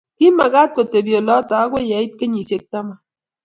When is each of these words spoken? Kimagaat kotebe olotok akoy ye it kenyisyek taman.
Kimagaat 0.17 0.71
kotebe 0.75 1.11
olotok 1.19 1.61
akoy 1.63 1.85
ye 1.89 1.97
it 2.05 2.13
kenyisyek 2.19 2.63
taman. 2.71 2.99